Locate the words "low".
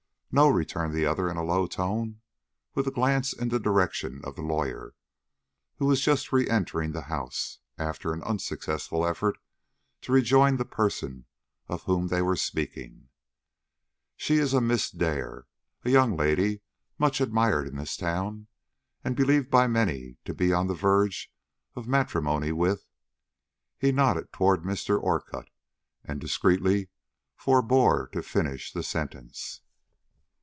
1.43-1.67